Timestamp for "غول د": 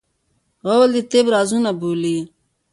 0.67-0.97